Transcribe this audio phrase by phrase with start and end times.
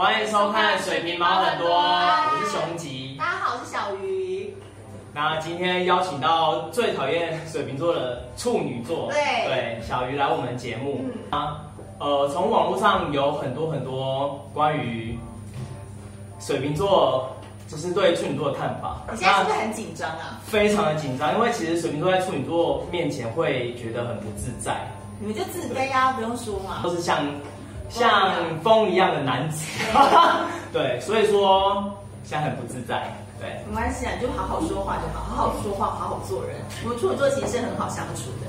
[0.00, 3.16] 欢迎收看《水瓶猫很多》，我是熊吉。
[3.18, 4.54] 大家好，我是小鱼。
[5.12, 11.00] 那今天邀请到最讨厌水瓶座的处女座，对对，小鱼来我们节目。
[11.02, 11.62] 嗯啊，
[11.98, 15.18] 呃，从网络上有很多很多关于
[16.38, 17.28] 水瓶座，
[17.66, 19.02] 就是对处女座的看法。
[19.10, 20.40] 你现在是不是很紧张啊？
[20.46, 24.76] 非常的紧张，因为其实水瓶座在处女座面前会觉得很不自在。
[25.18, 26.82] 你们就自卑啊，不用说嘛。
[26.84, 27.18] 都是像
[27.88, 28.32] 像
[28.62, 29.64] 风一样的男子，
[30.72, 31.92] 对，所以说
[32.24, 33.48] 现在很不自在，对。
[33.68, 36.56] 没关系啊，你就好好说话就好，好好说话，好好做人。
[36.84, 38.46] 我们处女座其实是很好相处的，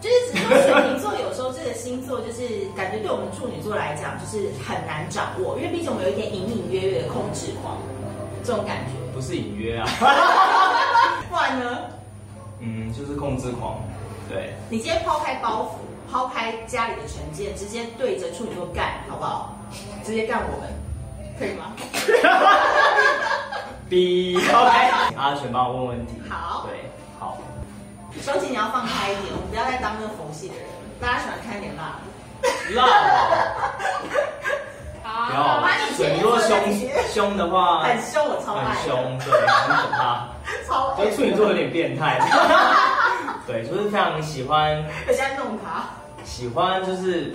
[0.00, 7.78] 就是只说水瓶座有时候这个星座就是感觉对我们处女座来讲就是很难掌握，因为毕竟我们有一点隐隐约约的控制狂，
[8.44, 8.92] 这种感觉。
[9.14, 9.86] 不是隐约啊，
[11.28, 11.78] 不然呢？
[12.60, 13.80] 嗯，就是控制狂，
[14.28, 14.54] 对。
[14.68, 15.89] 你今天抛开包袱。
[16.10, 19.56] 抛开家里的成见，直接对着处女座干，好不好？
[20.04, 20.68] 直接干我们，
[21.38, 21.72] 可以吗？
[23.88, 26.14] 比 OK，阿全帮我问问题。
[26.28, 27.38] 好，对，好。
[28.20, 30.64] 熊吉，你要放开一点，我们不要再当那个佛系的人。
[31.00, 32.02] 大家喜欢看点辣的。
[32.74, 32.82] 辣。
[35.02, 35.26] 好。
[35.28, 35.60] 不要。
[35.96, 36.56] 水瓶座凶
[37.12, 37.82] 凶的话。
[37.82, 38.64] 很凶，我超爱。
[38.64, 40.28] 很凶，对，很可怕。
[40.66, 40.94] 超。
[40.96, 42.18] 就处女座有点变态。
[43.46, 44.72] 对，就是非常喜欢。
[45.06, 45.84] 人家弄他。
[46.30, 47.34] 喜欢就是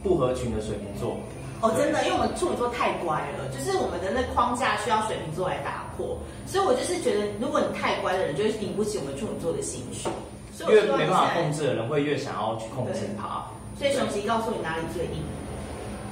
[0.00, 1.16] 不合群的水瓶座
[1.60, 10.08] 哦，真的，因为我们处女座太乖了，就是我们的那框架需要水瓶座来打破，所以我就是觉得，如果你太乖的人，就会引不起我们处女座的兴趣。
[10.54, 13.44] 所以越没办法控制的人，会越想要去控制他。
[13.76, 15.22] 所以熊吉告诉你哪里最硬？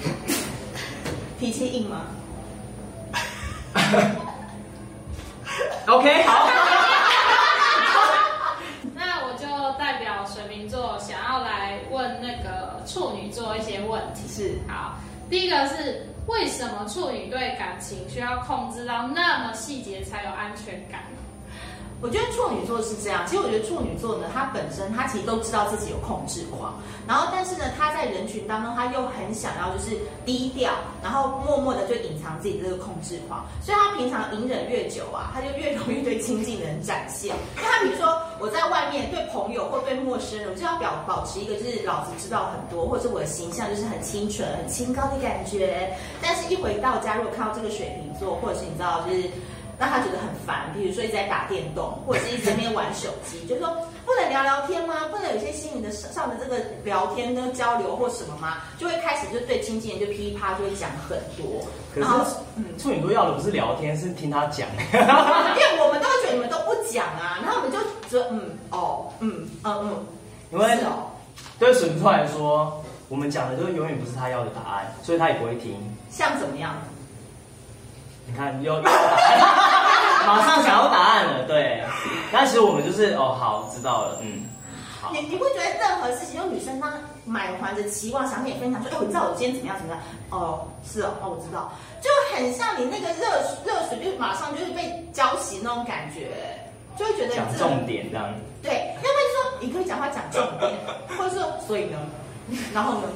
[1.38, 2.06] 脾气硬吗
[5.86, 6.53] ？OK，好。
[12.86, 14.98] 处女座一些问题是好，
[15.30, 21.02] 第一个是为什么处女对感情需要控制到那么细节才有安全感？
[22.00, 26.74] 我觉得处女座是这样，其实我觉得处女座呢，他本身他其实都知道自己有控制狂，
[27.08, 29.96] 然后但是呢，他在人群当中他又很想要就是
[30.26, 30.70] 低调，
[31.02, 37.34] 然后默默的就隐藏自己这个控制狂，所以他平常隐忍越久啊，他就越容易对亲近的人展现。
[37.56, 49.30] 因为他比如说我在外面对朋友或对陌生人，我就要表保持一个就是老子知道很多，或者我的形象就是很清纯、很清高的感觉，但是一回到家，如果看到这个水瓶座，或者是你知道就是。
[49.78, 53.68] 让他觉得很烦，比如说一直在打电动， 或者是一直在那边玩手机，就是说
[54.06, 54.94] 不能聊聊天吗？
[55.10, 58.58] 不能有些心灵的上的这个聊天跟交流或什么吗？
[58.78, 61.62] 就会开始就对亲近人就噼里啪就会讲很多。
[61.94, 64.66] 可是，嗯，处女座要的不是聊天，是听他讲。
[64.92, 70.06] 因为我们都会觉得你们都不讲啊，然后我们就觉得嗯哦嗯嗯嗯，
[70.50, 70.78] 因为
[71.58, 75.76] 对水瓶座来说，我们讲的就永远不是他要的答案，所以他也不会听。
[76.10, 76.74] 像怎么样？
[78.26, 81.84] 你看，又又答案，马上想要答案了，对。
[82.32, 84.44] 但其实我们就是哦，好，知道了，嗯。
[85.00, 85.10] 好。
[85.12, 86.90] 你你不觉得任何事情，有女生她
[87.26, 90.02] 满怀着期望，想跟你分享说，哦，你知道我今天怎么样怎么样？
[90.30, 91.70] 哦，是哦，哦，我知道，
[92.00, 93.28] 就很像你那个热
[93.64, 96.32] 热水，就马上就是被浇熄那种感觉，
[96.96, 98.26] 就会觉得讲重点这样。
[98.62, 100.72] 对，要不然就说你可以讲话讲重点，
[101.18, 101.98] 或者说所以呢，
[102.72, 103.08] 然后呢，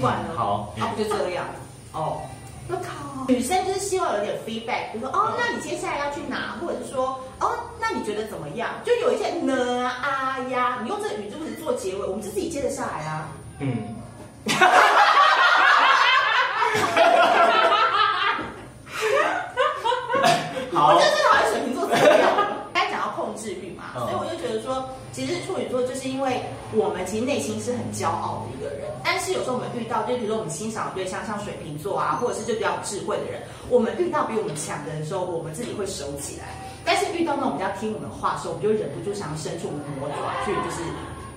[0.00, 0.28] 不然呢？
[0.30, 1.44] 嗯、好，啊，不就这样？
[1.92, 2.22] 哦。
[2.68, 6.56] 我靠，女生就是希望有点 feedback，比如说哦，那你接下来要去哪？
[6.60, 8.70] 或者是说哦，那你觉得怎么样？
[8.84, 13.28] 就有一些呢啊呀，你用这个语助词做结尾，我们就自己接得下来啊。
[13.60, 13.94] 嗯。
[20.72, 20.94] 好。
[20.94, 22.30] 我就是讨厌水瓶座这样。
[22.72, 26.42] 刚才讲到控制欲嘛，所以我就觉得说，其实处女座就是因为
[26.72, 28.90] 我们其实内心是很骄傲的一个人。
[29.04, 36.46] 但是有时候我们遇到，就比如说我们欣赏的对象，像水瓶座啊，或者是就比较智慧的人，我们遇到比我们强的人的时候，我们自己会收起来。
[36.84, 40.82] 但是遇到那种比较听我们话的时候，我们就忍不住想要伸出我们的魔爪去，就是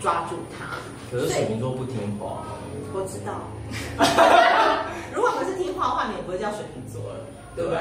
[0.00, 0.76] 抓住他。
[1.10, 2.44] 可是水瓶座不听话。
[2.92, 3.40] 我知道。
[5.14, 7.20] 如果我们是听话的话，你也不会叫水瓶座了，
[7.56, 7.80] 对不对？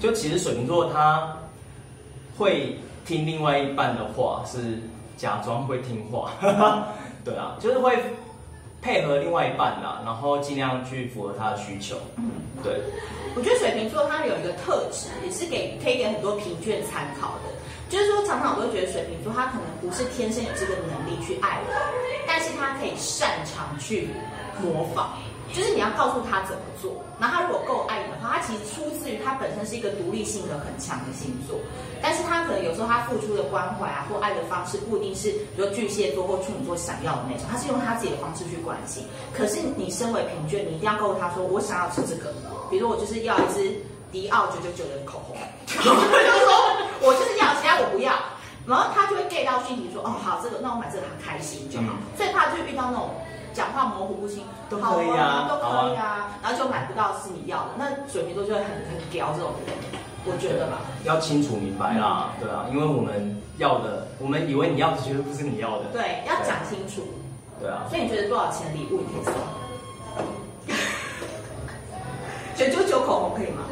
[0.00, 1.36] 就其实水瓶座他
[2.36, 4.78] 会听另外一半的话，是
[5.16, 6.32] 假装会听话。
[7.24, 7.96] 对啊，就是会。
[8.82, 11.96] 配合另外一半啦，然后尽量去符合他的需求。
[12.18, 12.30] 嗯，
[12.62, 12.78] 对。
[13.34, 17.50] 我觉得水瓶座他有一个特质，也是给可以给很多评卷参考的。
[17.88, 21.76] 就是说，常常我都觉得水瓶座他可能不是天生有这个能力去爱人，
[22.28, 24.10] 但是他可以擅长去
[24.62, 25.18] 模仿。
[25.56, 28.26] 就是你要告诉他怎么做，然后他如果够爱你的话。
[28.36, 31.56] 他其实出自于他本身是一个独立性格很强的星座，
[32.02, 39.06] 但是他可能有时候他付出的关怀啊或爱的方式不一定是比如巨蟹座或处女座想要的那种，他是用他自己的方式去关心。
[39.32, 42.34] 可是你身为平卷，你一定要告诉他说，我想要吃这个，
[42.68, 43.72] 比如说我就是要一支
[44.12, 46.52] 迪奥九九九的口红，然后他就说
[47.00, 48.12] 我就是要，其他我不要。
[48.66, 51.94] 然后他就会 get 到讯息说，哦好，这个那我买这个很开心就好。
[51.94, 53.14] 嗯、所以他就会遇到那种
[53.56, 57.70] 讲话模糊不清，都可以啊，都可以啊，然后就买不到是你要的。
[57.78, 59.74] 那水瓶座就会很很屌这种人，
[60.26, 60.76] 我觉得吧。
[61.04, 65.86] 要清楚明白啦，对啊，因为我们要的，我们以为你要的，其实不是你要的。
[65.90, 67.08] 对，要讲清楚。
[67.58, 67.86] 对啊。
[67.88, 69.32] 所以你觉得多少钱的礼物你可以送？
[72.54, 73.62] 九九九口红可以吗？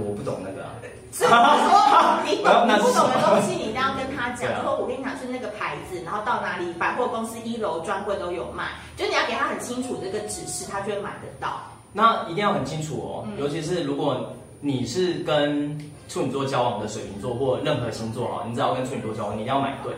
[0.00, 0.71] 我不懂那个啊。
[1.12, 4.48] 所以我说， 你懂你不懂的东西，你一定要跟他讲。
[4.56, 8.64] 就说我跟你讲是那个牌子，然后到哪里百货公司一楼专柜都有卖，
[8.96, 11.60] 就你要给他很清楚这个指示，他就会买得到。
[11.92, 15.78] 那一定要很清楚哦，尤其是如果你是跟
[16.08, 19.92] 处女座交往的水瓶座或任何星座哈，你只要跟处女座交往，你一定要买对，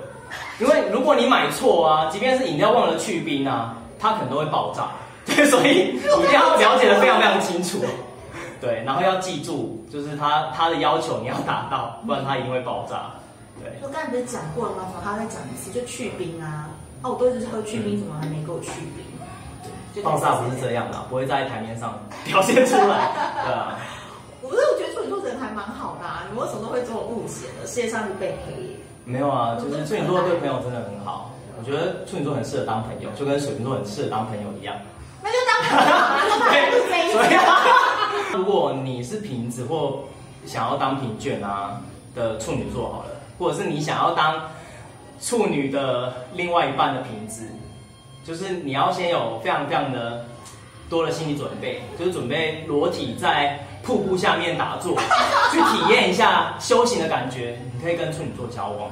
[0.58, 4.88] 因为如果你买错啊，即便是饮料忘了去冰啊，它可能都会爆炸。
[5.25, 7.78] 对， 所以你一定要了解的非常非常清楚。
[8.64, 13.11] 对，然后要记住，就是他他的要求你要达到，不然他一定会爆炸。
[13.61, 14.88] 对，我刚才不是讲过了吗？
[14.93, 16.70] 说他再讲一次，就去冰啊！
[17.02, 19.05] 哦，我都一直喝去冰，怎么还没给我去冰？
[19.93, 23.12] 对，爆炸不是这样的，不会在台面上表现出来。
[23.44, 23.78] 对啊，
[24.40, 27.67] 我不是，我觉得处女座人还蛮好的，啊，你为什么都会这么误解呢？
[27.67, 28.76] 世界上是被黑。
[29.05, 31.31] 没有啊，就是处女座对朋友真的很好。
[31.58, 34.75] 我觉得处女座很适合当朋友，就跟水瓶座很适合当朋友一样。
[35.22, 37.44] 那就当朋友啊，那他还 是这样。
[38.34, 40.04] 如果你是瓶子或
[40.44, 41.81] 想要当瓶卷啊
[42.14, 44.42] 的处女座好了，或者是你想要当
[45.20, 47.46] 处女的另外一半的瓶子，
[48.25, 50.26] 就是你要先有非常非常的
[50.90, 54.96] 多的心理准备，就是准备裸体在瀑布下面打坐，
[55.52, 57.58] 去体验一下修行的感觉。
[57.72, 58.90] 你可以跟处女座交往，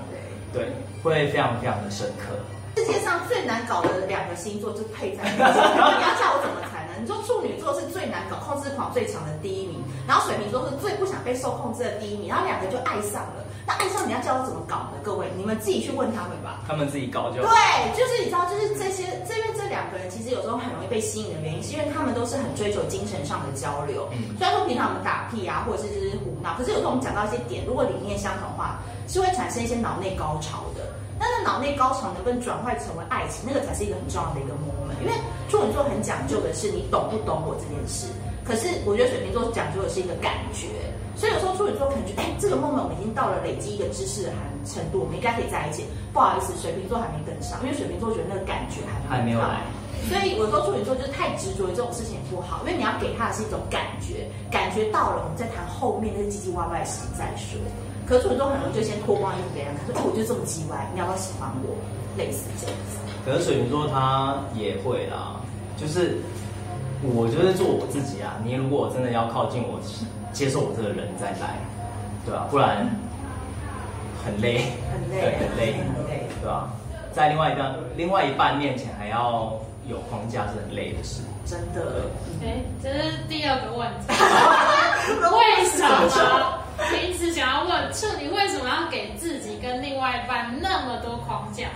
[0.52, 0.72] 对，
[1.02, 2.34] 会非常非常的深刻。
[2.76, 6.81] 世界上最难搞的两个星座就配在一起，你要叫我怎么猜呢？
[7.02, 13.42] 你说处女座是最难搞、控制狂最强的第一名，然后水瓶座是最不想被受控制的第一名，然后两个就爱上了。
[13.66, 15.02] 那爱上你要教我怎么搞呢？
[15.02, 16.62] 各位，你们自己去问他们吧。
[16.66, 17.50] 他们自己搞就好。
[17.50, 17.58] 对，
[17.98, 24.08] 就是你知道，就是这些，这因为这两个人其实有时候很容易被吸引的原因，是因为他们都是很追求精神上的交流。
[24.12, 24.38] 嗯。
[24.38, 28.78] 虽然说平常我们打屁啊，或者是就是胡闹，可是有时候我们讲到一些点，如果理念相同的话，
[29.08, 30.86] 是会产生一些脑内高潮的。
[31.18, 35.00] 但是脑内高潮能不能转换成为爱情，那个才是一个很重要的一个 moment。
[35.00, 35.12] 因为
[35.48, 38.06] 处女座很讲究的是你懂不懂我这件事，
[38.44, 40.68] 可是我觉得水瓶座讲究的是一个感觉。
[41.14, 44.32] 所以有时候处女座可能觉得，哎，这个 moment 我们已经到了累积一个知识的
[44.64, 45.84] 程度，我们应该可以在一起。
[46.12, 49.60] 不好意思，水瓶座还没跟上，因为水瓶座觉得那个感觉还没有来。
[50.08, 57.60] 所以我说处女座就是太执着于这种事情也不好，因为你要给他的是一种感觉，感觉到了，我们再谈后面那些唧唧歪歪的事再说。
[58.06, 61.76] 可是处女座很容易就先脱光衣服给人看，说：“哎，我就这么叽歪，你要不要喜欢我？”
[62.16, 62.98] 类似这样子。
[63.24, 65.40] 可是水瓶座他也会啦，
[65.78, 66.18] 就是
[67.02, 68.36] 我就是做我自己啊。
[68.44, 69.80] 你如果真的要靠近我，
[70.32, 71.56] 接受我这个人再来，
[72.26, 72.50] 对吧、啊？
[72.50, 72.86] 不然
[74.24, 76.70] 很累，很累，很累，很累，对吧、啊？
[77.14, 79.52] 在另外一半另外一半面前还要
[79.88, 82.02] 有框架是很累的事，真的。
[82.42, 84.12] 哎，这是第二个问题，
[85.32, 86.58] 为什么？
[86.92, 91.68] 平时想要问处女为什么要给自己跟另外一半那么多框架？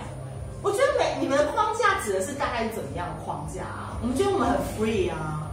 [0.61, 3.97] 我觉得每你们的框架指的是大概是怎么样的框架啊？
[4.01, 5.43] 我们觉得我们很 free 啊。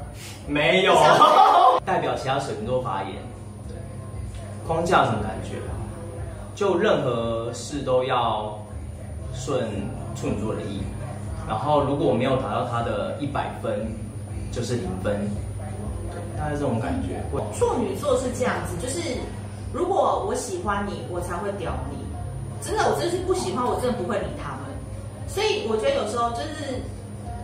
[0.46, 0.94] 没有，
[1.84, 3.12] 代表其他水瓶座发言。
[3.68, 3.76] 对，
[4.66, 5.56] 框架什么感觉？
[6.54, 8.58] 就任何事都要
[9.34, 9.68] 顺
[10.14, 10.82] 处女座的意，
[11.48, 13.92] 然后如果我没有达到他的一百分，
[14.52, 15.28] 就是零分。
[16.38, 17.22] 大概这种感觉。
[17.58, 19.00] 处女座是这样子，就是。
[19.74, 21.98] 如果我喜欢你，我才会屌你。
[22.62, 24.70] 真的，我真是不喜欢，我真的不会理他们。
[25.26, 26.78] 所以我觉得有时候就是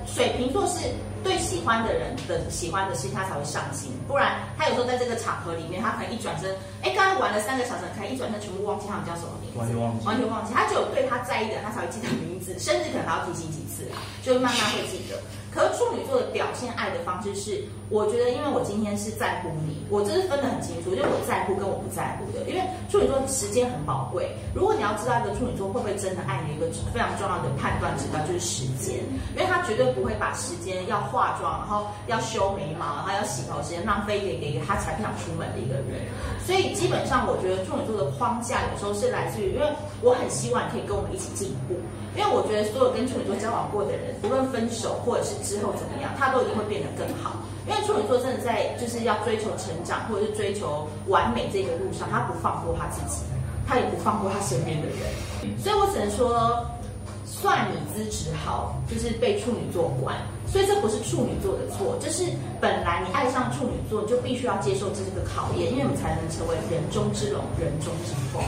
[0.06, 0.86] 水瓶座是
[1.24, 3.90] 对喜欢的人的喜欢的事情，他才会上心。
[4.06, 10.52] 不然他有时候在这个场合里面，他可能一转身，哎，刚刚玩了三个小时，可能一转身全部忘记他们叫什么名，完全忘记，完全忘记。
[10.54, 15.18] 他只有对他在意的，他才会记得名字，生日可能还要提醒几次啊，就慢慢会记得。
[15.50, 22.46] 可是处女座的表现爱的方式是，我觉得因为我今天是在乎你，我这是分得很清楚，就我在乎跟我不在乎的。
[22.48, 29.02] 因为处女座时间很宝贵，如果你要知道一个处女座会不会真的爱你，一个非常重要的判断指标就是时间，
[29.34, 36.06] 因为他绝对不会把时间要化妆，然后要修眉毛，然后要洗头时间浪费给给他才不想出门的一个人。
[36.46, 39.66] 所以基本上，我觉得处女座的框架有时候是来自于，因为
[40.00, 41.74] 我很希望你可以跟我们一起进步，
[42.16, 45.40] 因为我觉得所有跟处女座交往过的人，无论分手或者是。
[45.50, 47.32] 之后怎么样，他都一定会变得更好。
[47.66, 53.22] 因为处女座真的在就是要追求成长或者是追求完美这个路上，他不放过他自己，
[53.66, 55.58] 他也不放过他身边的人。
[55.58, 56.64] 所以我只能说，
[57.26, 60.14] 算你资质好，就是被处女座管。
[60.46, 62.30] 所以这不是处女座的错，就是
[62.60, 68.42] 本来你爱上处女座，就必须要接受这个考验，因为你才能成为人中之龙，人中之凤。